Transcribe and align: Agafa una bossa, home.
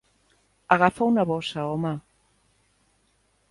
Agafa 0.75 1.09
una 1.09 1.27
bossa, 1.33 1.67
home. 1.75 1.93